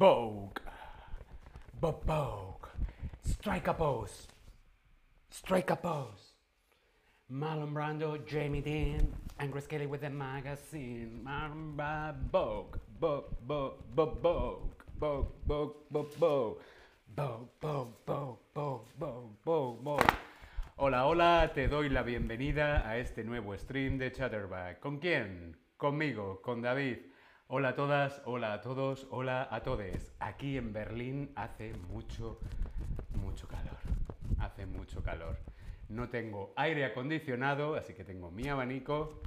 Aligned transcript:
Vogue. 0.00 0.58
Bob 1.78 2.02
Vogue. 2.06 2.68
Strike 3.22 3.68
a 3.68 3.74
pose. 3.74 4.28
Strike 5.28 5.68
a 5.68 5.76
pose. 5.76 6.32
Marlon 7.30 7.74
Brando, 7.74 8.16
Jamie 8.26 8.62
Dean, 8.62 9.12
and 9.38 9.52
Grace 9.52 9.66
Kelly 9.66 9.84
with 9.84 10.00
the 10.00 10.08
magazine. 10.08 11.20
Marlon 11.22 11.76
Brando, 11.76 12.16
Vogue. 12.32 12.78
Vogue, 12.98 13.24
Vogue, 13.46 13.74
Vogue, 13.94 14.22
Vogue. 14.22 14.70
Vogue, 14.98 15.26
Vogue, 15.46 15.74
Vogue, 15.90 16.14
Vogue. 16.18 16.56
Vogue, 17.14 17.48
Vogue, 17.60 17.92
Vogue, 18.06 18.38
Vogue, 18.54 18.86
Vogue, 18.98 19.36
Vogue, 19.44 19.82
Vogue. 19.82 20.14
Hola, 20.78 21.04
hola, 21.08 21.50
te 21.52 21.68
doy 21.68 21.90
la 21.90 22.02
bienvenida 22.02 22.88
a 22.88 22.96
este 22.96 23.22
nuevo 23.22 23.54
stream 23.58 23.98
de 23.98 24.10
Chatterback. 24.12 24.80
¿Con 24.80 24.98
quién? 24.98 25.58
Conmigo, 25.76 26.40
con 26.40 26.62
David. 26.62 27.09
Hola 27.52 27.70
a 27.70 27.74
todas, 27.74 28.22
hola 28.26 28.52
a 28.52 28.60
todos, 28.60 29.08
hola 29.10 29.48
a 29.50 29.64
todes. 29.64 30.12
Aquí 30.20 30.56
en 30.56 30.72
Berlín 30.72 31.32
hace 31.34 31.72
mucho, 31.88 32.38
mucho 33.16 33.48
calor. 33.48 33.76
Hace 34.38 34.66
mucho 34.66 35.02
calor. 35.02 35.36
No 35.88 36.08
tengo 36.10 36.52
aire 36.54 36.84
acondicionado, 36.84 37.74
así 37.74 37.92
que 37.92 38.04
tengo 38.04 38.30
mi 38.30 38.46
abanico 38.46 39.20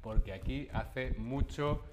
porque 0.00 0.32
aquí 0.32 0.68
hace 0.72 1.10
mucho 1.18 1.84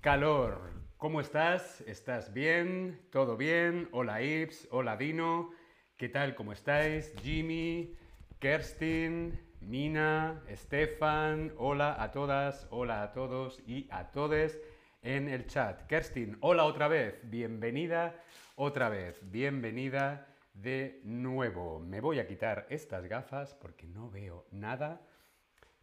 calor. 0.00 0.70
¿Cómo 0.96 1.20
estás? 1.20 1.82
¿Estás 1.82 2.32
bien? 2.32 2.98
¿Todo 3.10 3.36
bien? 3.36 3.90
Hola 3.92 4.22
Ips, 4.22 4.68
hola 4.70 4.96
Dino. 4.96 5.50
¿Qué 5.98 6.08
tal? 6.08 6.34
¿Cómo 6.34 6.54
estáis? 6.54 7.12
Jimmy, 7.22 7.94
Kerstin, 8.38 9.38
Mina, 9.68 10.42
Stefan, 10.50 11.52
hola 11.56 12.02
a 12.02 12.10
todas, 12.10 12.66
hola 12.70 13.02
a 13.02 13.12
todos 13.12 13.60
y 13.66 13.86
a 13.90 14.10
todes 14.10 14.60
en 15.02 15.28
el 15.28 15.46
chat. 15.46 15.82
Kerstin, 15.86 16.36
hola 16.40 16.64
otra 16.64 16.88
vez, 16.88 17.18
bienvenida 17.24 18.14
otra 18.56 18.88
vez, 18.88 19.18
bienvenida 19.30 20.26
de 20.54 21.00
nuevo. 21.04 21.80
Me 21.80 22.00
voy 22.00 22.18
a 22.20 22.26
quitar 22.26 22.66
estas 22.70 23.06
gafas 23.06 23.54
porque 23.54 23.86
no 23.86 24.10
veo 24.10 24.46
nada. 24.52 25.00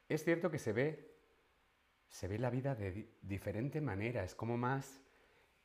Es 0.08 0.24
cierto 0.24 0.50
que 0.50 0.60
se 0.60 0.74
ve, 0.74 1.14
se 2.08 2.28
ve 2.28 2.40
la 2.40 2.50
vida 2.50 2.76
de 2.76 2.92
di- 2.92 3.10
diferente 3.22 3.82
manera, 3.82 4.24
es 4.24 4.36
como 4.36 4.58
más, 4.58 5.02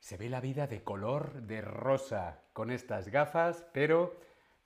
se 0.00 0.16
ve 0.16 0.28
la 0.28 0.40
vida 0.40 0.66
de 0.66 0.82
color 0.82 1.42
de 1.42 1.60
rosa 1.60 2.42
con 2.52 2.70
estas 2.70 3.08
gafas, 3.08 3.64
pero 3.72 4.18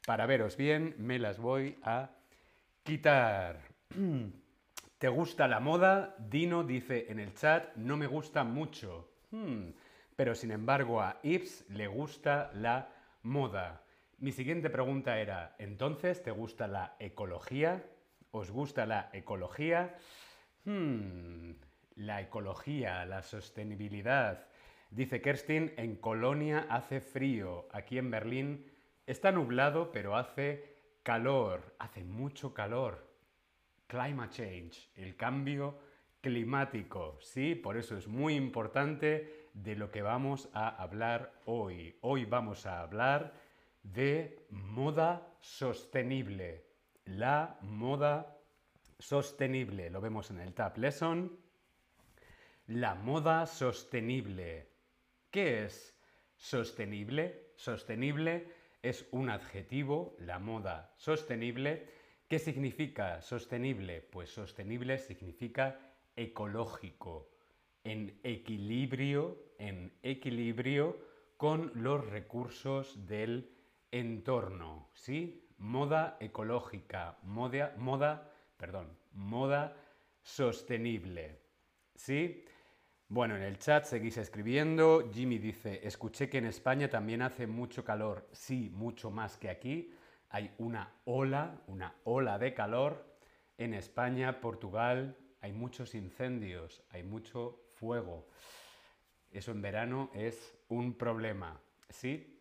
para 0.07 0.27
veros 0.27 0.57
bien 0.57 0.95
me 0.99 1.19
las 1.19 1.39
voy 1.39 1.79
a 1.83 2.11
quitar. 2.83 3.61
¿Te 4.99 5.07
gusta 5.07 5.47
la 5.47 5.61
moda? 5.61 6.17
Dino 6.19 6.65
dice 6.65 7.07
en 7.09 7.21
el 7.21 7.33
chat, 7.35 7.75
no 7.77 7.97
me 7.97 8.09
gusta 8.09 8.43
mucho. 8.43 9.09
Hmm, 9.31 9.71
Pero 10.17 10.35
sin 10.35 10.51
embargo 10.51 11.01
a 11.01 11.21
Ips 11.23 11.67
le 11.71 11.87
gusta 11.87 12.51
la 12.55 12.89
moda. 13.23 13.85
Mi 14.19 14.33
siguiente 14.33 14.71
pregunta 14.71 15.21
era, 15.21 15.55
¿entonces 15.59 16.21
te 16.25 16.33
gusta 16.33 16.67
la 16.67 16.97
ecología? 16.99 17.85
¿Os 18.33 18.51
gusta 18.51 18.87
la 18.87 19.11
ecología? 19.13 19.95
Hmm, 20.65 21.53
la 21.95 22.21
ecología, 22.21 23.05
la 23.07 23.23
sostenibilidad. 23.23 24.49
Dice 24.91 25.21
Kerstin, 25.21 25.75
en 25.77 25.95
Colonia 25.95 26.67
hace 26.69 27.01
frío, 27.01 27.69
aquí 27.73 27.99
en 27.99 28.11
Berlín 28.11 28.67
está 29.07 29.31
nublado, 29.31 29.93
pero 29.93 30.17
hace 30.17 30.75
calor, 31.05 31.77
hace 31.79 32.03
mucho 32.03 32.53
calor. 32.53 33.08
Climate 33.89 34.31
change, 34.31 34.91
el 34.97 35.17
cambio 35.17 35.78
climático, 36.20 37.19
sí, 37.22 37.55
por 37.55 37.78
eso 37.78 37.97
es 37.97 38.06
muy 38.06 38.34
importante 38.34 39.48
de 39.55 39.77
lo 39.77 39.91
que 39.91 40.03
vamos 40.03 40.50
a 40.53 40.69
hablar 40.69 41.33
hoy. 41.47 41.97
Hoy 42.03 42.27
vamos 42.27 42.66
a 42.66 42.81
hablar 42.83 43.33
de 43.83 44.47
moda 44.50 45.34
sostenible, 45.41 46.66
la 47.06 47.59
moda 47.62 48.38
sostenible, 48.98 49.88
lo 49.88 50.03
vemos 50.03 50.31
en 50.31 50.41
el 50.41 50.53
Tab 50.53 50.77
Lesson. 50.77 51.38
La 52.66 52.94
moda 52.94 53.47
sostenible. 53.47 54.69
¿Qué 55.31 55.65
es 55.65 55.98
sostenible? 56.37 57.53
Sostenible 57.56 58.53
es 58.82 59.06
un 59.12 59.31
adjetivo, 59.31 60.15
la 60.19 60.38
moda 60.38 60.93
sostenible. 60.98 61.88
¿Qué 62.28 62.39
significa 62.39 63.22
sostenible? 63.22 64.03
Pues 64.03 64.28
sostenible 64.28 64.99
significa 64.99 65.81
ecológico, 66.15 67.31
en 67.84 68.21
equilibrio, 68.22 69.55
en 69.59 69.94
equilibrio 70.03 70.99
con 71.39 71.72
los 71.75 72.06
recursos 72.06 73.06
del 73.06 73.50
entorno, 73.91 74.91
¿sí? 74.93 75.49
Moda 75.56 76.19
ecológica, 76.21 77.16
moda, 77.22 77.75
moda, 77.78 78.31
perdón, 78.59 78.95
moda 79.12 79.75
sostenible, 80.21 81.41
¿sí? 81.95 82.45
Bueno, 83.09 83.37
en 83.37 83.43
el 83.43 83.59
chat 83.59 83.87
seguís 83.87 84.19
escribiendo. 84.19 85.10
Jimmy 85.10 85.39
dice, 85.39 85.81
escuché 85.83 86.28
que 86.28 86.37
en 86.37 86.45
España 86.45 86.91
también 86.91 87.22
hace 87.22 87.47
mucho 87.47 87.83
calor. 87.83 88.28
Sí, 88.33 88.69
mucho 88.75 89.10
más 89.10 89.39
que 89.39 89.49
aquí. 89.49 89.95
Hay 90.31 90.55
una 90.59 90.93
ola, 91.05 91.62
una 91.66 91.94
ola 92.05 92.39
de 92.39 92.55
calor. 92.55 93.05
En 93.56 93.75
España, 93.75 94.41
Portugal, 94.41 95.16
hay 95.41 95.53
muchos 95.53 95.94
incendios, 95.94 96.83
hay 96.91 97.03
mucho 97.03 97.62
fuego. 97.75 98.28
Eso 99.31 99.53
en 99.53 99.62
verano 99.62 100.11
es 100.15 100.59
un 100.69 100.94
problema, 100.94 101.61
¿sí? 101.89 102.39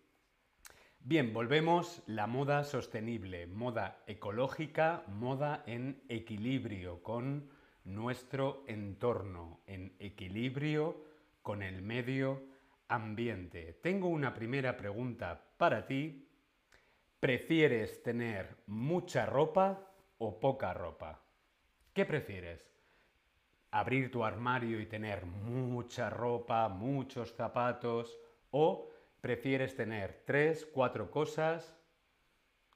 Bien, 1.00 1.34
volvemos. 1.34 2.04
La 2.06 2.28
moda 2.28 2.64
sostenible, 2.64 3.48
moda 3.48 4.04
ecológica, 4.08 5.04
moda 5.08 5.64
en 5.66 6.04
equilibrio 6.10 7.02
con 7.02 7.50
nuestro 7.86 8.64
entorno, 8.68 9.62
en 9.66 9.96
equilibrio 10.00 11.02
con 11.42 11.64
el 11.64 11.82
medio 11.82 12.44
ambiente. 12.90 13.80
Tengo 13.82 14.10
una 14.10 14.34
primera 14.34 14.76
pregunta 14.76 15.42
para 15.58 15.86
ti. 15.86 16.27
¿Prefieres 17.20 18.04
tener 18.04 18.58
mucha 18.68 19.26
ropa 19.26 19.90
o 20.20 20.40
poca 20.40 20.72
ropa? 20.76 21.20
¿Qué 21.92 22.06
prefieres? 22.06 22.72
¿Abrir 23.72 24.12
tu 24.12 24.24
armario 24.24 24.80
y 24.80 24.86
tener 24.86 25.26
mucha 25.26 26.12
ropa, 26.12 26.70
muchos 26.70 27.34
zapatos? 27.34 28.16
¿O 28.52 28.92
prefieres 29.20 29.76
tener 29.76 30.22
tres, 30.28 30.68
cuatro 30.72 31.10
cosas? 31.10 31.76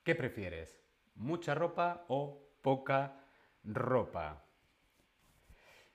¿Qué 0.04 0.16
prefieres? 0.16 0.76
¿Mucha 1.14 1.54
ropa 1.54 2.06
o 2.08 2.42
poca 2.64 3.24
ropa? 3.64 4.44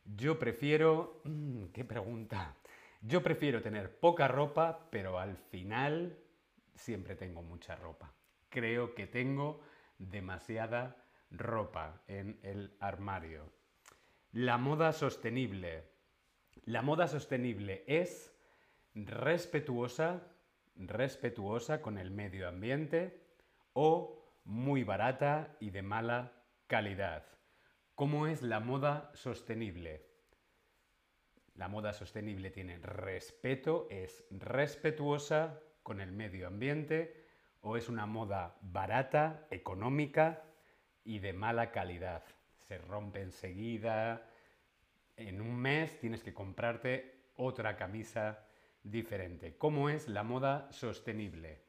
Yo 0.04 0.38
prefiero... 0.38 1.20
mm, 1.24 1.64
¿Qué 1.72 1.84
pregunta? 1.84 2.54
Yo 3.02 3.24
prefiero 3.24 3.60
tener 3.60 3.98
poca 3.98 4.28
ropa, 4.28 4.88
pero 4.88 5.18
al 5.18 5.36
final 5.36 6.16
siempre 6.76 7.16
tengo 7.16 7.42
mucha 7.42 7.74
ropa. 7.74 8.12
Creo 8.48 8.94
que 8.94 9.06
tengo 9.06 9.60
demasiada 9.98 10.96
ropa 11.30 12.02
en 12.06 12.38
el 12.42 12.76
armario. 12.80 13.52
La 14.32 14.58
moda 14.58 14.92
sostenible. 14.92 15.84
La 16.64 16.82
moda 16.82 17.08
sostenible 17.08 17.84
es 17.86 18.34
respetuosa, 18.94 20.22
respetuosa 20.76 21.80
con 21.80 21.98
el 21.98 22.10
medio 22.10 22.48
ambiente 22.48 23.22
o 23.72 24.24
muy 24.44 24.84
barata 24.84 25.56
y 25.60 25.70
de 25.70 25.82
mala 25.82 26.32
calidad. 26.66 27.24
¿Cómo 27.94 28.26
es 28.26 28.42
la 28.42 28.60
moda 28.60 29.10
sostenible? 29.14 30.06
La 31.54 31.68
moda 31.68 31.92
sostenible 31.94 32.50
tiene 32.50 32.78
respeto, 32.78 33.86
es 33.90 34.24
respetuosa 34.30 35.60
con 35.82 36.00
el 36.00 36.12
medio 36.12 36.46
ambiente 36.46 37.25
o 37.68 37.76
es 37.76 37.88
una 37.88 38.06
moda 38.06 38.56
barata, 38.62 39.48
económica 39.50 40.44
y 41.02 41.18
de 41.18 41.32
mala 41.32 41.72
calidad. 41.72 42.22
Se 42.68 42.78
rompe 42.78 43.22
enseguida. 43.22 44.30
En 45.16 45.40
un 45.40 45.56
mes 45.56 45.98
tienes 45.98 46.22
que 46.22 46.32
comprarte 46.32 47.32
otra 47.34 47.76
camisa 47.76 48.46
diferente. 48.84 49.56
¿Cómo 49.58 49.90
es 49.90 50.06
la 50.06 50.22
moda 50.22 50.70
sostenible? 50.70 51.64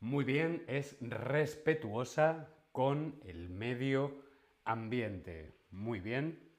Muy 0.00 0.24
bien, 0.24 0.64
es 0.68 0.96
respetuosa 1.02 2.48
con 2.72 3.20
el 3.26 3.50
medio 3.50 4.22
ambiente. 4.64 5.52
Muy 5.70 6.00
bien. 6.00 6.50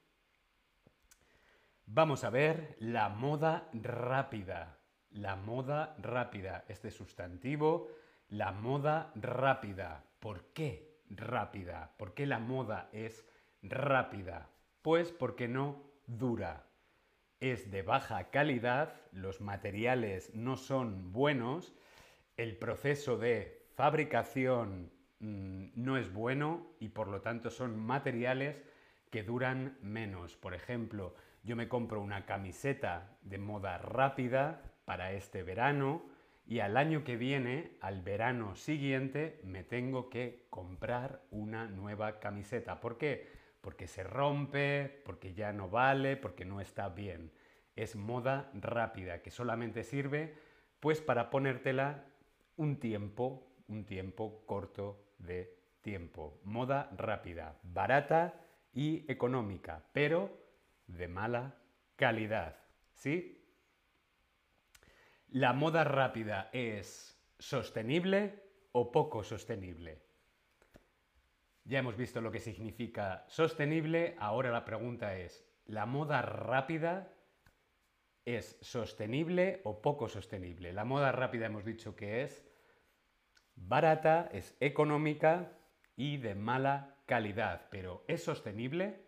Vamos 1.84 2.22
a 2.22 2.30
ver 2.30 2.76
la 2.78 3.08
moda 3.08 3.68
rápida. 3.72 4.78
La 5.10 5.34
moda 5.34 5.96
rápida, 5.98 6.64
este 6.68 6.92
sustantivo, 6.92 7.90
la 8.28 8.52
moda 8.52 9.12
rápida. 9.14 10.04
¿Por 10.20 10.46
qué 10.52 10.96
rápida? 11.10 11.92
¿Por 11.96 12.14
qué 12.14 12.26
la 12.26 12.38
moda 12.38 12.88
es 12.92 13.24
rápida? 13.62 14.48
Pues 14.82 15.12
porque 15.12 15.48
no 15.48 15.82
dura. 16.06 16.64
es 17.38 17.70
de 17.70 17.82
baja 17.82 18.30
calidad, 18.30 18.94
los 19.12 19.42
materiales 19.42 20.34
no 20.34 20.56
son 20.56 21.12
buenos, 21.12 21.74
el 22.38 22.56
proceso 22.56 23.18
de 23.18 23.66
fabricación 23.74 24.90
mm, 25.20 25.66
no 25.74 25.98
es 25.98 26.12
bueno 26.12 26.66
y 26.80 26.88
por 26.88 27.08
lo 27.08 27.20
tanto 27.20 27.50
son 27.50 27.78
materiales 27.78 28.62
que 29.10 29.22
duran 29.22 29.76
menos. 29.82 30.36
Por 30.36 30.54
ejemplo, 30.54 31.14
yo 31.42 31.56
me 31.56 31.68
compro 31.68 32.00
una 32.00 32.24
camiseta 32.24 33.18
de 33.22 33.38
moda 33.38 33.78
rápida 33.78 34.62
para 34.86 35.12
este 35.12 35.42
verano 35.42 36.15
y 36.46 36.60
al 36.60 36.76
año 36.76 37.02
que 37.02 37.16
viene, 37.16 37.76
al 37.80 38.02
verano 38.02 38.54
siguiente, 38.54 39.40
me 39.42 39.64
tengo 39.64 40.08
que 40.08 40.46
comprar 40.48 41.22
una 41.30 41.66
nueva 41.66 42.20
camiseta. 42.20 42.80
¿Por 42.80 42.98
qué? 42.98 43.26
Porque 43.60 43.88
se 43.88 44.04
rompe, 44.04 45.02
porque 45.04 45.34
ya 45.34 45.52
no 45.52 45.68
vale, 45.68 46.16
porque 46.16 46.44
no 46.44 46.60
está 46.60 46.88
bien. 46.88 47.32
Es 47.74 47.96
moda 47.96 48.50
rápida 48.54 49.22
que 49.22 49.30
solamente 49.30 49.82
sirve 49.82 50.34
pues 50.78 51.00
para 51.00 51.30
ponértela 51.30 52.04
un 52.56 52.78
tiempo, 52.78 53.44
un 53.66 53.84
tiempo 53.84 54.44
corto 54.46 55.14
de 55.18 55.58
tiempo. 55.80 56.40
Moda 56.44 56.90
rápida, 56.96 57.58
barata 57.64 58.40
y 58.72 59.04
económica, 59.10 59.82
pero 59.92 60.30
de 60.86 61.08
mala 61.08 61.56
calidad. 61.96 62.56
¿Sí? 62.94 63.45
¿La 65.36 65.52
moda 65.52 65.84
rápida 65.84 66.48
es 66.54 67.22
sostenible 67.38 68.42
o 68.72 68.90
poco 68.90 69.22
sostenible? 69.22 70.00
Ya 71.64 71.80
hemos 71.80 71.94
visto 71.94 72.22
lo 72.22 72.32
que 72.32 72.40
significa 72.40 73.22
sostenible, 73.28 74.16
ahora 74.18 74.50
la 74.50 74.64
pregunta 74.64 75.14
es, 75.18 75.46
¿la 75.66 75.84
moda 75.84 76.22
rápida 76.22 77.12
es 78.24 78.56
sostenible 78.62 79.60
o 79.64 79.82
poco 79.82 80.08
sostenible? 80.08 80.72
La 80.72 80.86
moda 80.86 81.12
rápida 81.12 81.44
hemos 81.44 81.66
dicho 81.66 81.94
que 81.94 82.22
es 82.22 82.42
barata, 83.56 84.30
es 84.32 84.56
económica 84.60 85.52
y 85.96 86.16
de 86.16 86.34
mala 86.34 86.96
calidad, 87.04 87.68
pero 87.70 88.06
¿es 88.08 88.24
sostenible? 88.24 89.04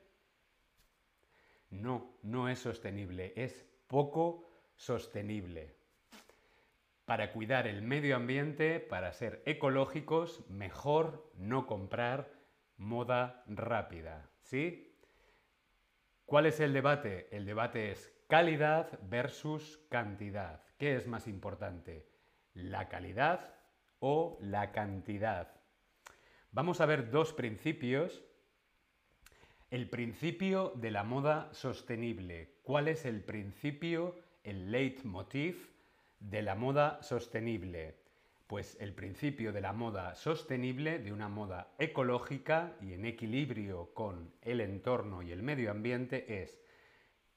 No, 1.71 2.19
no 2.23 2.51
es 2.51 2.59
sostenible, 2.59 3.33
es 3.35 3.65
poco 3.87 4.51
sostenible. 4.77 5.78
Para 7.09 7.33
cuidar 7.33 7.67
el 7.67 7.81
medio 7.81 8.17
ambiente, 8.17 8.81
para 8.81 9.15
ser 9.15 9.43
ecológicos, 9.47 10.45
mejor 10.51 11.33
no 11.39 11.67
comprar 11.67 12.31
moda 12.77 13.45
rápida, 13.47 14.29
¿sí? 14.43 14.95
¿Cuál 16.27 16.45
es 16.45 16.61
el 16.61 16.75
debate? 16.75 17.35
El 17.35 17.47
debate 17.47 17.93
es 17.93 18.13
calidad 18.29 18.99
versus 19.05 19.79
cantidad. 19.89 20.63
¿Qué 20.77 20.97
es 20.97 21.07
más 21.07 21.29
importante? 21.29 22.07
¿La 22.53 22.91
calidad 22.91 23.55
o 24.01 24.37
la 24.43 24.73
cantidad? 24.73 25.63
Vamos 26.51 26.83
a 26.83 26.85
ver 26.85 27.11
dos 27.11 27.33
principios. 27.33 28.23
El 29.71 29.89
principio 29.89 30.75
de 30.77 30.91
la 30.91 31.05
moda 31.05 31.49
sostenible. 31.55 32.59
¿Cuál 32.63 32.87
es 32.87 33.07
el 33.07 33.25
principio, 33.25 34.15
el 34.45 34.71
leitmotiv 34.71 35.78
de 36.21 36.43
la 36.43 36.55
moda 36.55 37.03
sostenible? 37.03 37.97
Pues 38.47 38.77
el 38.81 38.95
principio 38.95 39.53
de 39.53 39.61
la 39.61 39.73
moda 39.73 40.15
sostenible, 40.15 40.99
de 40.99 41.13
una 41.13 41.29
moda 41.29 41.75
ecológica 41.79 42.77
y 42.81 42.95
en 42.95 43.05
equilibrio 43.05 43.93
con 43.95 44.33
el 44.43 44.61
entorno 44.61 45.23
y 45.23 45.33
el 45.33 45.43
medio 45.43 45.71
ambiente 45.71 46.43
es 46.43 46.59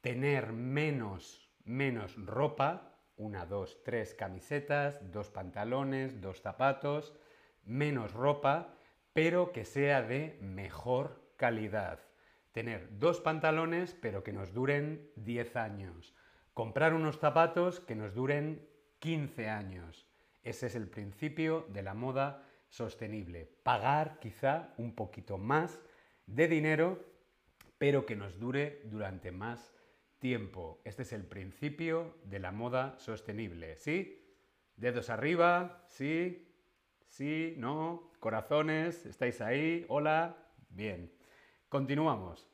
tener 0.01 0.54
menos, 0.54 1.50
menos 1.66 2.16
ropa, 2.16 2.95
una, 3.18 3.45
dos, 3.45 3.83
tres 3.83 4.13
camisetas, 4.13 5.12
dos 5.12 5.30
pantalones, 5.30 6.22
dos 6.22 6.42
zapatos, 6.42 7.13
menos 7.63 8.13
ropa, 8.13 8.74
pero 9.13 9.51
que 9.51 9.66
sea 9.66 10.01
de 10.01 10.38
mejor 10.42 11.22
calidad. 11.36 12.00
Tener 12.51 13.00
dos 13.00 13.22
pantalones, 13.22 13.95
pero 14.01 14.24
que 14.24 14.34
nos 14.34 14.54
duren 14.54 15.10
10 15.16 15.56
años. 15.56 16.16
Comprar 16.54 16.94
unos 16.94 17.19
zapatos 17.19 17.80
que 17.80 17.95
nos 17.95 18.13
duren 18.13 18.68
15 19.01 19.50
años. 19.50 20.06
Ese 20.44 20.68
es 20.68 20.75
el 20.75 20.88
principio 20.88 21.65
de 21.69 21.81
la 21.81 21.95
moda 21.95 22.48
sostenible. 22.69 23.50
Pagar 23.63 24.19
quizá 24.19 24.74
un 24.77 24.94
poquito 24.94 25.39
más 25.39 25.81
de 26.27 26.48
dinero, 26.48 27.03
pero 27.80 28.06
que 28.06 28.15
nos 28.15 28.39
dure 28.39 28.83
durante 28.86 29.31
más 29.31 29.74
tiempo. 30.19 30.81
Este 30.86 31.01
es 31.01 31.13
el 31.13 31.25
principio 31.25 32.15
de 32.25 32.38
la 32.38 32.51
moda 32.51 32.95
sostenible. 33.00 33.75
¿Sí? 33.77 34.24
Dedos 34.75 35.09
arriba, 35.09 35.83
sí, 35.88 36.48
sí, 37.07 37.56
no, 37.57 38.12
corazones, 38.19 39.07
¿estáis 39.07 39.42
ahí? 39.42 39.83
Hola, 39.89 40.38
bien. 40.69 41.12
Continuamos. 41.69 42.48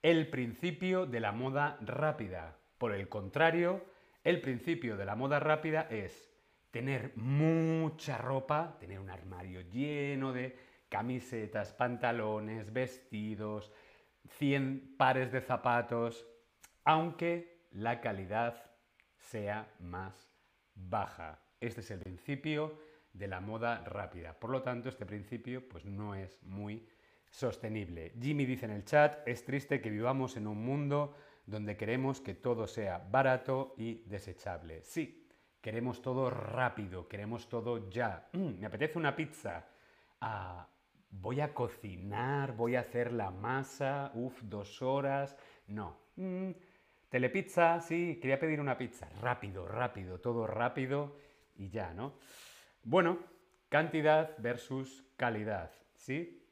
El 0.00 0.30
principio 0.30 1.04
de 1.04 1.20
la 1.20 1.32
moda 1.32 1.76
rápida. 1.82 2.56
Por 2.78 2.94
el 2.94 3.10
contrario, 3.10 3.84
el 4.28 4.42
principio 4.42 4.98
de 4.98 5.06
la 5.06 5.16
moda 5.16 5.40
rápida 5.40 5.88
es 5.88 6.30
tener 6.70 7.16
mucha 7.16 8.18
ropa, 8.18 8.76
tener 8.78 9.00
un 9.00 9.08
armario 9.08 9.62
lleno 9.62 10.34
de 10.34 10.54
camisetas, 10.90 11.72
pantalones, 11.72 12.70
vestidos, 12.70 13.72
100 14.28 14.96
pares 14.98 15.32
de 15.32 15.40
zapatos, 15.40 16.26
aunque 16.84 17.68
la 17.70 18.02
calidad 18.02 18.70
sea 19.16 19.74
más 19.78 20.30
baja. 20.74 21.40
Este 21.58 21.80
es 21.80 21.90
el 21.90 22.00
principio 22.00 22.78
de 23.14 23.28
la 23.28 23.40
moda 23.40 23.82
rápida. 23.86 24.38
Por 24.38 24.50
lo 24.50 24.60
tanto, 24.60 24.90
este 24.90 25.06
principio 25.06 25.66
pues, 25.66 25.86
no 25.86 26.14
es 26.14 26.38
muy 26.42 26.86
sostenible. 27.30 28.12
Jimmy 28.20 28.44
dice 28.44 28.66
en 28.66 28.72
el 28.72 28.84
chat, 28.84 29.26
es 29.26 29.42
triste 29.46 29.80
que 29.80 29.88
vivamos 29.88 30.36
en 30.36 30.46
un 30.46 30.62
mundo 30.62 31.16
donde 31.48 31.76
queremos 31.76 32.20
que 32.20 32.34
todo 32.34 32.66
sea 32.66 32.98
barato 32.98 33.74
y 33.78 34.02
desechable. 34.04 34.82
Sí, 34.84 35.26
queremos 35.62 36.02
todo 36.02 36.28
rápido, 36.28 37.08
queremos 37.08 37.48
todo 37.48 37.88
ya. 37.88 38.28
Mm, 38.32 38.60
me 38.60 38.66
apetece 38.66 38.98
una 38.98 39.16
pizza. 39.16 39.66
Ah, 40.20 40.68
voy 41.10 41.40
a 41.40 41.54
cocinar, 41.54 42.54
voy 42.54 42.76
a 42.76 42.80
hacer 42.80 43.12
la 43.12 43.30
masa, 43.30 44.12
uff, 44.14 44.42
dos 44.42 44.82
horas. 44.82 45.36
No. 45.66 45.96
Mm, 46.16 46.50
telepizza, 47.08 47.80
sí, 47.80 48.18
quería 48.20 48.38
pedir 48.38 48.60
una 48.60 48.76
pizza. 48.76 49.08
Rápido, 49.20 49.66
rápido, 49.66 50.20
todo 50.20 50.46
rápido 50.46 51.16
y 51.56 51.70
ya, 51.70 51.94
¿no? 51.94 52.12
Bueno, 52.82 53.18
cantidad 53.70 54.34
versus 54.38 55.02
calidad, 55.16 55.72
¿sí? 55.94 56.46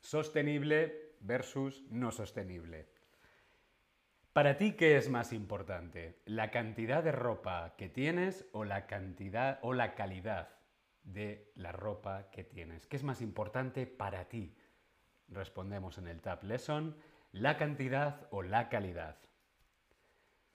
Sostenible 0.00 1.14
versus 1.20 1.82
no 1.90 2.10
sostenible. 2.10 2.93
Para 4.34 4.56
ti, 4.56 4.72
¿qué 4.72 4.96
es 4.96 5.08
más 5.08 5.32
importante? 5.32 6.18
¿La 6.24 6.50
cantidad 6.50 7.04
de 7.04 7.12
ropa 7.12 7.76
que 7.78 7.88
tienes 7.88 8.48
o 8.50 8.64
la 8.64 8.88
cantidad 8.88 9.60
o 9.62 9.72
la 9.74 9.94
calidad 9.94 10.48
de 11.04 11.52
la 11.54 11.70
ropa 11.70 12.30
que 12.32 12.42
tienes? 12.42 12.88
¿Qué 12.88 12.96
es 12.96 13.04
más 13.04 13.20
importante 13.20 13.86
para 13.86 14.28
ti? 14.28 14.56
Respondemos 15.28 15.98
en 15.98 16.08
el 16.08 16.20
Tab 16.20 16.42
Lesson, 16.42 16.96
la 17.30 17.56
cantidad 17.56 18.26
o 18.32 18.42
la 18.42 18.68
calidad. 18.70 19.18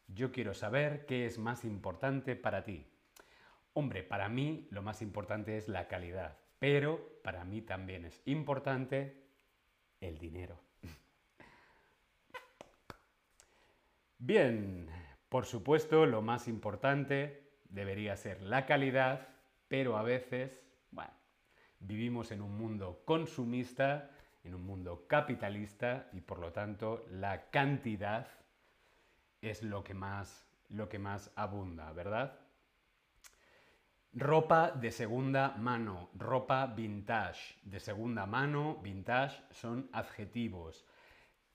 Yo 0.07 0.33
quiero 0.33 0.53
saber 0.53 1.05
qué 1.05 1.25
es 1.25 1.37
más 1.37 1.63
importante 1.63 2.35
para 2.35 2.65
ti. 2.65 2.85
Hombre, 3.71 4.03
para 4.03 4.27
mí 4.27 4.67
lo 4.71 4.81
más 4.81 5.01
importante 5.01 5.55
es 5.55 5.69
la 5.69 5.87
calidad, 5.87 6.37
pero 6.59 7.21
para 7.23 7.45
mí 7.45 7.61
también 7.61 8.03
es 8.03 8.21
importante 8.25 9.23
el 10.01 10.17
dinero. 10.17 10.68
Bien, 14.21 14.89
por 15.29 15.45
supuesto 15.45 16.05
lo 16.05 16.21
más 16.21 16.49
importante 16.49 17.53
debería 17.69 18.17
ser 18.17 18.41
la 18.41 18.65
calidad, 18.65 19.29
pero 19.69 19.95
a 19.95 20.03
veces, 20.03 20.61
bueno, 20.91 21.13
vivimos 21.79 22.31
en 22.31 22.41
un 22.41 22.57
mundo 22.57 23.01
consumista, 23.05 24.11
en 24.43 24.55
un 24.55 24.65
mundo 24.65 25.05
capitalista 25.07 26.09
y 26.11 26.19
por 26.19 26.39
lo 26.39 26.51
tanto 26.51 27.05
la 27.11 27.49
cantidad 27.49 28.27
es 29.41 29.63
lo 29.63 29.85
que 29.85 29.93
más, 29.93 30.45
lo 30.67 30.89
que 30.89 30.99
más 30.99 31.31
abunda, 31.37 31.93
¿verdad? 31.93 32.37
Ropa 34.11 34.71
de 34.71 34.91
segunda 34.91 35.55
mano, 35.57 36.09
ropa 36.13 36.65
vintage. 36.65 37.55
De 37.63 37.79
segunda 37.79 38.25
mano, 38.25 38.79
vintage 38.83 39.41
son 39.51 39.89
adjetivos. 39.93 40.85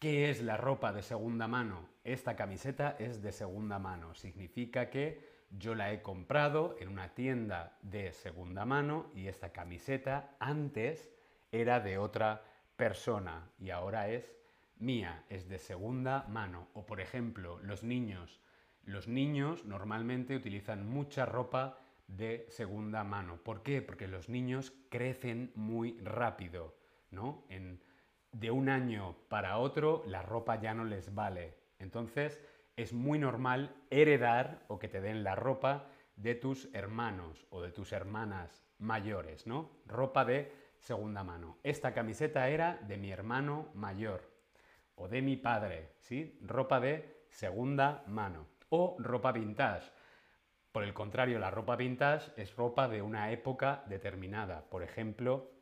¿Qué 0.04 0.28
es 0.28 0.42
la 0.42 0.58
ropa 0.58 0.92
de 0.92 1.00
segunda 1.00 1.48
mano? 1.48 1.88
Esta 2.04 2.36
camiseta 2.36 2.94
es 2.98 3.22
de 3.22 3.32
segunda 3.32 3.78
mano. 3.78 4.14
Significa 4.14 4.90
que 4.90 5.46
yo 5.50 5.74
la 5.74 5.94
he 5.94 6.02
comprado 6.02 6.76
en 6.78 6.88
una 6.88 7.14
tienda 7.14 7.78
de 7.80 8.12
segunda 8.12 8.66
mano 8.66 9.10
y 9.14 9.28
esta 9.28 9.50
camiseta 9.50 10.36
antes 10.40 11.10
era 11.52 11.80
de 11.80 11.96
otra 11.96 12.44
persona 12.76 13.48
y 13.58 13.70
ahora 13.70 14.10
es 14.10 14.30
mía, 14.76 15.24
es 15.30 15.48
de 15.48 15.58
segunda 15.58 16.26
mano. 16.28 16.68
O 16.74 16.84
por 16.84 17.00
ejemplo, 17.00 17.58
los 17.62 17.82
niños. 17.82 18.42
Los 18.82 19.08
niños 19.08 19.64
normalmente 19.64 20.36
utilizan 20.36 20.86
mucha 20.86 21.24
ropa 21.24 21.78
de 22.08 22.44
segunda 22.50 23.04
mano. 23.04 23.38
¿Por 23.38 23.62
qué? 23.62 23.80
Porque 23.80 24.06
los 24.06 24.28
niños 24.28 24.74
crecen 24.90 25.50
muy 25.54 25.98
rápido, 26.00 26.76
¿no? 27.10 27.46
De 28.34 28.50
un 28.50 28.68
año 28.68 29.16
para 29.28 29.58
otro 29.58 30.02
la 30.06 30.22
ropa 30.22 30.60
ya 30.60 30.74
no 30.74 30.84
les 30.84 31.14
vale. 31.14 31.54
Entonces 31.78 32.40
es 32.76 32.92
muy 32.92 33.18
normal 33.18 33.74
heredar 33.90 34.64
o 34.68 34.78
que 34.78 34.88
te 34.88 35.00
den 35.00 35.24
la 35.24 35.34
ropa 35.34 35.86
de 36.16 36.34
tus 36.34 36.68
hermanos 36.74 37.46
o 37.50 37.62
de 37.62 37.72
tus 37.72 37.92
hermanas 37.92 38.64
mayores, 38.78 39.46
¿no? 39.46 39.70
Ropa 39.86 40.24
de 40.24 40.52
segunda 40.78 41.24
mano. 41.24 41.58
Esta 41.62 41.94
camiseta 41.94 42.48
era 42.48 42.78
de 42.86 42.96
mi 42.96 43.10
hermano 43.10 43.68
mayor 43.74 44.30
o 44.96 45.08
de 45.08 45.22
mi 45.22 45.36
padre, 45.36 45.92
¿sí? 46.00 46.38
Ropa 46.42 46.80
de 46.80 47.24
segunda 47.28 48.04
mano 48.06 48.46
o 48.68 48.96
ropa 48.98 49.32
vintage. 49.32 49.90
Por 50.72 50.82
el 50.82 50.92
contrario, 50.92 51.38
la 51.38 51.50
ropa 51.50 51.76
vintage 51.76 52.32
es 52.36 52.56
ropa 52.56 52.88
de 52.88 53.02
una 53.02 53.30
época 53.30 53.84
determinada. 53.86 54.68
Por 54.68 54.82
ejemplo, 54.82 55.53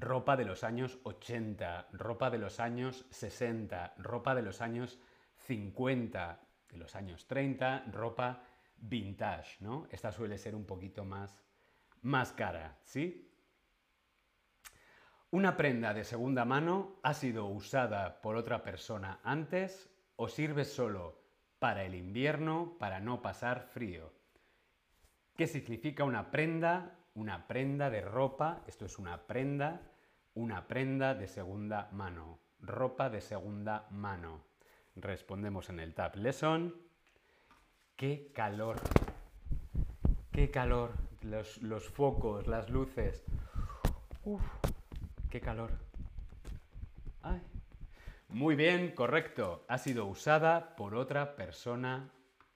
ropa 0.00 0.36
de 0.36 0.44
los 0.44 0.64
años 0.64 0.98
80, 1.02 1.88
ropa 1.92 2.30
de 2.30 2.38
los 2.38 2.60
años 2.60 3.06
60, 3.10 3.94
ropa 3.98 4.34
de 4.34 4.42
los 4.42 4.60
años 4.60 4.98
50, 5.36 6.40
de 6.70 6.76
los 6.76 6.94
años 6.94 7.26
30, 7.26 7.84
ropa 7.92 8.42
vintage, 8.76 9.56
¿no? 9.60 9.86
Esta 9.90 10.12
suele 10.12 10.38
ser 10.38 10.54
un 10.54 10.64
poquito 10.64 11.04
más, 11.04 11.42
más 12.02 12.32
cara, 12.32 12.78
¿sí? 12.82 13.28
¿Una 15.30 15.56
prenda 15.56 15.92
de 15.92 16.04
segunda 16.04 16.44
mano 16.44 17.00
ha 17.02 17.12
sido 17.12 17.46
usada 17.46 18.22
por 18.22 18.36
otra 18.36 18.62
persona 18.62 19.20
antes 19.24 19.90
o 20.16 20.28
sirve 20.28 20.64
solo 20.64 21.20
para 21.58 21.84
el 21.84 21.94
invierno, 21.94 22.76
para 22.78 23.00
no 23.00 23.20
pasar 23.20 23.62
frío? 23.62 24.12
¿Qué 25.36 25.46
significa 25.46 26.04
una 26.04 26.30
prenda? 26.30 26.97
Una 27.18 27.48
prenda 27.48 27.90
de 27.90 28.00
ropa, 28.00 28.62
esto 28.68 28.84
es 28.84 28.96
una 28.96 29.26
prenda, 29.26 29.80
una 30.34 30.68
prenda 30.68 31.16
de 31.16 31.26
segunda 31.26 31.88
mano, 31.90 32.38
ropa 32.60 33.10
de 33.10 33.20
segunda 33.20 33.88
mano. 33.90 34.44
Respondemos 34.94 35.68
en 35.68 35.80
el 35.80 35.94
Tab 35.94 36.14
Lesson. 36.14 36.76
¡Qué 37.96 38.30
calor! 38.32 38.76
¡Qué 40.30 40.52
calor! 40.52 40.92
Los, 41.22 41.88
focos, 41.88 42.46
las 42.46 42.70
luces. 42.70 43.24
¡Uf! 44.22 44.40
¡Qué 45.28 45.40
calor! 45.40 45.72
¡Ay! 47.22 47.42
Muy 48.28 48.54
bien, 48.54 48.92
correcto. 48.94 49.64
Ha 49.66 49.78
sido 49.78 50.06
usada 50.06 50.76
por 50.76 50.94
otra 50.94 51.34
persona 51.34 52.12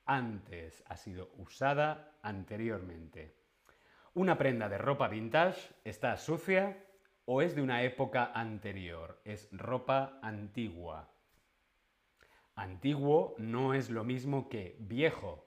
antes. 0.07 0.85
Ha 0.87 0.97
sido 0.97 1.33
usada 1.37 2.13
anteriormente. 2.23 3.42
Una 4.15 4.37
prenda 4.37 4.69
de 4.69 4.77
ropa 4.77 5.09
vintage 5.09 5.73
está 5.85 6.19
sucia 6.19 6.77
o 7.25 7.41
es 7.41 7.55
de 7.55 7.63
una 7.63 7.83
época 7.83 8.31
anterior. 8.35 9.23
Es 9.25 9.49
ropa 9.53 10.19
antigua. 10.21 11.11
Antiguo 12.55 13.35
no 13.39 13.73
es 13.73 13.89
lo 13.89 14.05
mismo 14.05 14.51
que 14.51 14.77
viejo, 14.81 15.47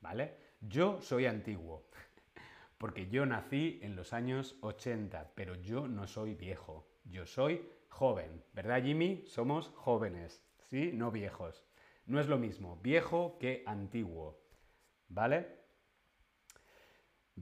¿vale? 0.00 0.34
Yo 0.60 1.00
soy 1.00 1.26
antiguo, 1.26 1.88
porque 2.78 3.08
yo 3.08 3.26
nací 3.26 3.78
en 3.80 3.94
los 3.94 4.12
años 4.12 4.56
80, 4.60 5.30
pero 5.36 5.54
yo 5.54 5.86
no 5.86 6.08
soy 6.08 6.34
viejo, 6.34 6.90
yo 7.04 7.26
soy 7.26 7.64
joven, 7.90 8.42
¿verdad 8.52 8.82
Jimmy? 8.82 9.22
Somos 9.24 9.68
jóvenes, 9.76 10.44
¿sí? 10.58 10.90
No 10.92 11.12
viejos. 11.12 11.64
No 12.06 12.18
es 12.18 12.26
lo 12.26 12.38
mismo 12.38 12.76
viejo 12.82 13.38
que 13.38 13.62
antiguo, 13.66 14.42
¿vale? 15.06 15.59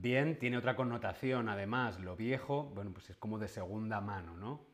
Bien, 0.01 0.39
tiene 0.39 0.57
otra 0.57 0.77
connotación 0.77 1.49
además, 1.49 1.99
lo 1.99 2.15
viejo, 2.15 2.71
bueno, 2.73 2.93
pues 2.93 3.09
es 3.09 3.17
como 3.17 3.37
de 3.37 3.49
segunda 3.49 3.99
mano, 3.99 4.37
¿no? 4.37 4.65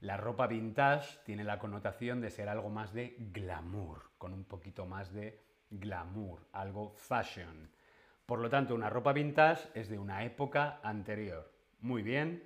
La 0.00 0.16
ropa 0.16 0.48
vintage 0.48 1.20
tiene 1.24 1.44
la 1.44 1.60
connotación 1.60 2.20
de 2.20 2.30
ser 2.30 2.48
algo 2.48 2.68
más 2.68 2.92
de 2.92 3.14
glamour, 3.32 4.10
con 4.18 4.32
un 4.32 4.42
poquito 4.42 4.84
más 4.84 5.12
de 5.12 5.40
glamour, 5.70 6.48
algo 6.50 6.94
fashion. 6.96 7.70
Por 8.26 8.40
lo 8.40 8.50
tanto, 8.50 8.74
una 8.74 8.90
ropa 8.90 9.12
vintage 9.12 9.68
es 9.74 9.88
de 9.88 10.00
una 10.00 10.24
época 10.24 10.80
anterior. 10.82 11.52
Muy 11.78 12.02
bien. 12.02 12.42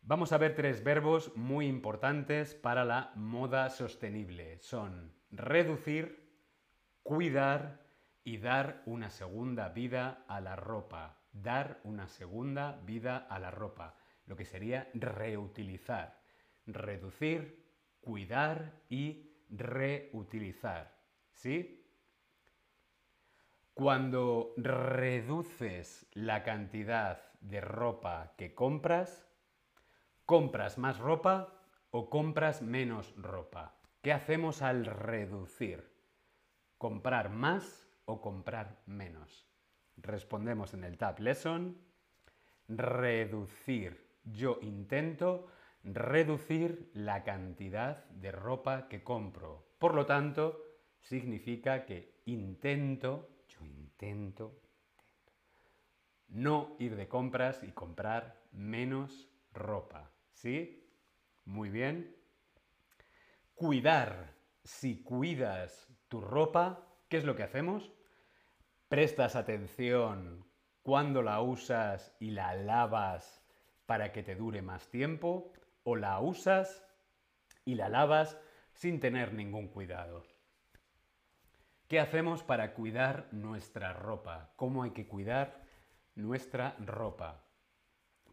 Vamos 0.00 0.32
a 0.32 0.38
ver 0.38 0.54
tres 0.54 0.82
verbos 0.82 1.36
muy 1.36 1.66
importantes 1.66 2.54
para 2.54 2.86
la 2.86 3.12
moda 3.16 3.68
sostenible. 3.68 4.58
Son 4.60 5.12
reducir, 5.30 6.26
cuidar 7.02 7.87
y 8.28 8.36
dar 8.36 8.82
una 8.84 9.08
segunda 9.08 9.70
vida 9.70 10.26
a 10.28 10.42
la 10.42 10.54
ropa. 10.54 11.16
Dar 11.32 11.80
una 11.84 12.08
segunda 12.08 12.78
vida 12.84 13.16
a 13.16 13.38
la 13.38 13.50
ropa 13.50 13.96
lo 14.26 14.36
que 14.36 14.44
sería 14.44 14.90
reutilizar, 14.92 16.20
reducir, 16.66 17.64
cuidar 18.02 18.82
y 18.90 19.32
reutilizar. 19.48 20.94
¿Sí? 21.32 21.90
Cuando 23.72 24.52
reduces 24.58 26.06
la 26.12 26.42
cantidad 26.42 27.32
de 27.40 27.62
ropa 27.62 28.34
que 28.36 28.54
compras, 28.54 29.26
¿compras 30.26 30.76
más 30.76 30.98
ropa 30.98 31.62
o 31.90 32.10
compras 32.10 32.60
menos 32.60 33.14
ropa? 33.16 33.80
¿Qué 34.02 34.12
hacemos 34.12 34.60
al 34.60 34.84
reducir? 34.84 35.96
¿Comprar 36.76 37.30
más 37.30 37.87
o 38.08 38.20
comprar 38.20 38.82
menos? 38.86 39.46
Respondemos 39.96 40.74
en 40.74 40.84
el 40.84 40.98
Tab 40.98 41.20
Lesson. 41.20 41.78
Reducir 42.68 44.08
yo 44.32 44.58
intento 44.62 45.48
reducir 45.84 46.90
la 46.94 47.24
cantidad 47.24 48.04
de 48.10 48.32
ropa 48.32 48.88
que 48.88 49.02
compro. 49.02 49.66
Por 49.78 49.94
lo 49.94 50.06
tanto, 50.06 50.62
significa 51.00 51.84
que 51.84 52.20
intento, 52.26 53.30
yo 53.48 53.64
intento, 53.64 54.60
no 56.28 56.76
ir 56.78 56.96
de 56.96 57.08
compras 57.08 57.62
y 57.62 57.72
comprar 57.72 58.42
menos 58.52 59.28
ropa. 59.52 60.10
¿Sí? 60.32 60.86
Muy 61.44 61.70
bien. 61.70 62.14
Cuidar. 63.54 64.36
Si 64.64 65.02
cuidas 65.02 65.88
tu 66.08 66.20
ropa, 66.20 66.86
¿qué 67.08 67.16
es 67.16 67.24
lo 67.24 67.34
que 67.34 67.42
hacemos? 67.42 67.90
Prestas 68.88 69.36
atención 69.36 70.46
cuando 70.82 71.20
la 71.20 71.42
usas 71.42 72.16
y 72.20 72.30
la 72.30 72.54
lavas 72.54 73.44
para 73.84 74.12
que 74.12 74.22
te 74.22 74.34
dure 74.34 74.62
más 74.62 74.88
tiempo 74.88 75.52
o 75.82 75.94
la 75.94 76.18
usas 76.20 76.82
y 77.66 77.74
la 77.74 77.90
lavas 77.90 78.38
sin 78.72 78.98
tener 78.98 79.34
ningún 79.34 79.68
cuidado. 79.68 80.24
¿Qué 81.86 82.00
hacemos 82.00 82.42
para 82.42 82.72
cuidar 82.72 83.28
nuestra 83.30 83.92
ropa? 83.92 84.54
¿Cómo 84.56 84.82
hay 84.82 84.92
que 84.92 85.06
cuidar 85.06 85.66
nuestra 86.14 86.74
ropa? 86.78 87.44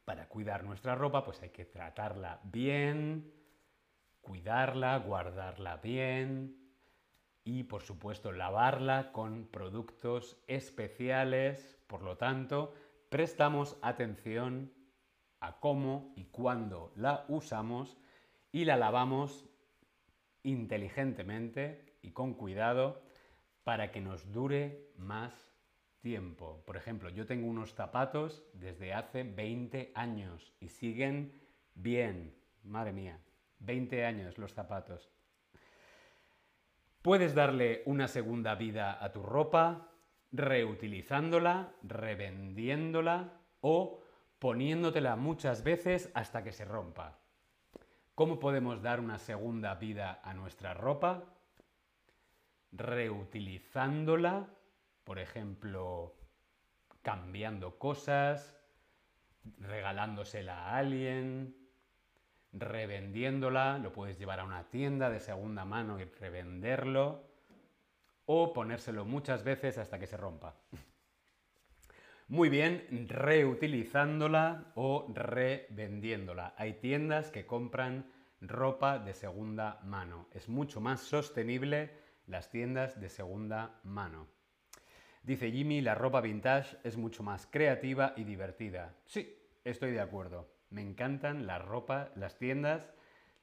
Para 0.05 0.29
cuidar 0.29 0.63
nuestra 0.63 0.95
ropa 0.95 1.25
pues 1.25 1.41
hay 1.41 1.49
que 1.49 1.65
tratarla 1.65 2.39
bien, 2.43 3.33
cuidarla, 4.21 4.99
guardarla 4.99 5.75
bien 5.77 6.64
y 7.45 7.63
por 7.63 7.83
supuesto 7.83 8.31
lavarla 8.33 9.13
con 9.13 9.45
productos 9.45 10.37
especiales. 10.47 11.77
Por 11.87 12.01
lo 12.01 12.17
tanto, 12.17 12.73
prestamos 13.09 13.77
atención 13.81 14.73
a 15.39 15.59
cómo 15.59 16.11
y 16.17 16.25
cuándo 16.25 16.91
la 16.95 17.23
usamos 17.29 17.97
y 18.51 18.65
la 18.65 18.77
lavamos 18.77 19.47
inteligentemente 20.43 21.97
y 22.01 22.11
con 22.11 22.33
cuidado 22.33 23.03
para 23.63 23.91
que 23.91 24.01
nos 24.01 24.31
dure 24.31 24.91
más 24.97 25.33
tiempo. 26.01 26.63
Por 26.65 26.77
ejemplo, 26.77 27.09
yo 27.09 27.25
tengo 27.25 27.47
unos 27.47 27.73
zapatos 27.73 28.43
desde 28.53 28.93
hace 28.93 29.23
20 29.23 29.91
años 29.95 30.53
y 30.59 30.69
siguen 30.69 31.33
bien. 31.75 32.35
Madre 32.63 32.93
mía, 32.93 33.19
20 33.59 34.05
años 34.05 34.37
los 34.37 34.53
zapatos. 34.53 35.14
Puedes 37.05 37.35
darle 37.35 37.83
una 37.85 38.07
segunda 38.07 38.55
vida 38.55 38.97
a 38.99 39.13
tu 39.13 39.21
ropa 39.21 39.91
reutilizándola, 40.31 41.71
revendiéndola 41.83 43.31
o 43.61 44.01
poniéndotela 44.39 45.15
muchas 45.15 45.63
veces 45.63 46.09
hasta 46.15 46.43
que 46.43 46.51
se 46.51 46.65
rompa. 46.65 47.19
¿Cómo 48.15 48.39
podemos 48.39 48.81
dar 48.81 48.99
una 48.99 49.19
segunda 49.19 49.75
vida 49.75 50.19
a 50.23 50.33
nuestra 50.33 50.73
ropa? 50.73 51.25
Reutilizándola, 52.71 54.49
por 55.03 55.19
ejemplo, 55.19 56.15
cambiando 57.03 57.77
cosas, 57.77 58.57
regalándosela 59.59 60.69
a 60.69 60.77
alguien, 60.77 61.64
revendiéndola, 62.57 63.77
lo 63.77 63.91
puedes 63.91 64.17
llevar 64.17 64.39
a 64.39 64.43
una 64.43 64.63
tienda 64.69 65.09
de 65.09 65.19
segunda 65.19 65.65
mano 65.65 65.99
y 65.99 66.05
revenderlo, 66.05 67.23
o 68.25 68.53
ponérselo 68.53 69.05
muchas 69.05 69.43
veces 69.43 69.77
hasta 69.77 69.99
que 69.99 70.07
se 70.07 70.17
rompa. 70.17 70.55
Muy 72.27 72.49
bien, 72.49 73.07
reutilizándola 73.07 74.71
o 74.73 75.05
revendiéndola. 75.13 76.55
Hay 76.57 76.73
tiendas 76.73 77.29
que 77.29 77.45
compran 77.45 78.11
ropa 78.41 78.97
de 78.97 79.13
segunda 79.13 79.79
mano. 79.83 80.27
Es 80.31 80.49
mucho 80.49 80.81
más 80.81 81.01
sostenible 81.01 81.91
las 82.25 82.49
tiendas 82.49 82.99
de 82.99 83.09
segunda 83.09 83.79
mano. 83.83 84.27
Dice 85.21 85.51
Jimmy, 85.51 85.81
la 85.81 85.93
ropa 85.93 86.21
vintage 86.21 86.77
es 86.83 86.97
mucho 86.97 87.21
más 87.21 87.45
creativa 87.45 88.13
y 88.15 88.23
divertida. 88.23 88.95
Sí, 89.05 89.37
estoy 89.63 89.91
de 89.91 90.01
acuerdo. 90.01 90.54
Me 90.69 90.81
encantan 90.81 91.47
las 91.47 91.63
ropa, 91.63 92.11
las 92.15 92.37
tiendas 92.37 92.93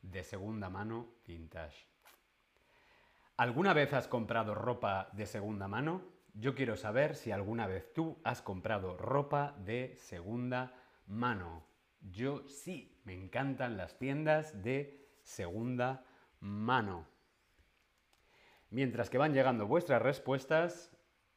de 0.02 0.25
segunda 0.25 0.69
mano 0.69 1.09
vintage. 1.26 1.87
¿Alguna 3.37 3.73
vez 3.73 3.93
has 3.93 4.09
comprado 4.09 4.55
ropa 4.55 5.09
de 5.12 5.26
segunda 5.26 5.69
mano? 5.69 6.02
Yo 6.35 6.55
quiero 6.55 6.76
saber 6.76 7.17
si 7.17 7.31
alguna 7.31 7.67
vez 7.67 7.93
tú 7.93 8.21
has 8.25 8.43
comprado 8.43 8.97
ropa 8.97 9.55
de 9.59 9.97
segunda 9.97 10.75
mano. 11.07 11.64
Yo 12.00 12.47
sí, 12.49 13.00
me 13.05 13.14
encantan 13.14 13.76
las 13.76 13.99
tiendas 13.99 14.62
de 14.62 15.09
segunda 15.23 16.05
mano. 16.41 17.07
Mientras 18.71 19.11
que 19.11 19.19
van 19.19 19.35
llegando 19.35 19.67
vuestras 19.67 20.02
respuestas, 20.02 20.91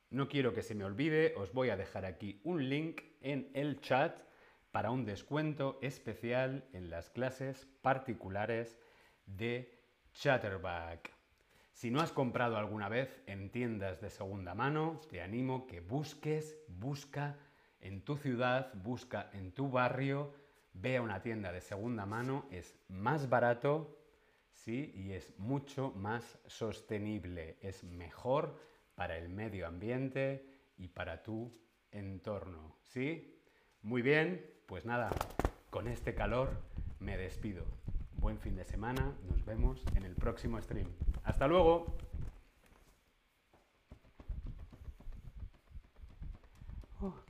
no 0.10 0.28
quiero 0.28 0.54
que 0.54 0.62
se 0.62 0.76
me 0.76 0.86
olvide, 0.86 1.34
os 1.36 1.54
voy 1.54 1.70
a 1.70 1.78
dejar 1.78 2.06
aquí 2.06 2.40
un 2.44 2.70
link 2.70 3.02
en 3.22 3.52
el 3.54 3.82
chat 3.82 4.20
para 4.76 4.92
un 4.92 5.06
descuento 5.06 5.80
especial 5.82 6.66
en 6.74 6.90
las 6.90 7.10
clases 7.10 7.66
particulares 7.82 8.78
de 9.26 9.74
Chatterback. 10.12 11.14
Si 11.72 11.90
no 11.90 12.02
has 12.02 12.12
comprado 12.12 12.58
alguna 12.58 12.90
vez 12.90 13.22
en 13.26 13.52
tiendas 13.52 14.02
de 14.02 14.10
segunda 14.10 14.54
mano, 14.54 15.00
te 15.10 15.22
animo 15.22 15.66
que 15.66 15.80
busques, 15.80 16.58
busca 16.68 17.38
en 17.80 18.02
tu 18.02 18.18
ciudad, 18.18 18.74
busca 18.74 19.30
en 19.32 19.54
tu 19.54 19.70
barrio, 19.70 20.34
ve 20.74 20.98
a 20.98 21.02
una 21.02 21.22
tienda 21.22 21.54
de 21.54 21.62
segunda 21.62 22.06
mano, 22.06 22.46
es 22.52 22.76
más 22.90 23.30
barato, 23.30 23.98
¿sí? 24.52 24.92
Y 24.94 25.14
es 25.14 25.40
mucho 25.40 25.92
más 25.92 26.38
sostenible, 26.48 27.56
es 27.62 27.86
mejor 27.86 28.60
para 28.94 29.18
el 29.18 29.30
medio 29.30 29.68
ambiente 29.68 30.46
y 30.76 30.90
para 30.90 31.24
tu 31.24 31.58
entorno, 31.92 32.76
¿sí? 32.84 33.32
Muy 33.82 34.02
bien, 34.02 34.55
pues 34.68 34.84
nada, 34.84 35.12
con 35.70 35.88
este 35.88 36.16
calor 36.16 36.50
me 37.00 37.18
despido. 37.18 37.66
Buen 38.18 38.40
fin 38.40 38.56
de 38.56 38.66
semana, 38.66 39.14
nos 39.30 39.46
vemos 39.46 39.84
en 39.94 40.04
el 40.04 40.16
próximo 40.16 40.60
stream. 40.60 40.88
Hasta 41.24 41.48
luego. 41.48 41.96
Oh. 47.00 47.16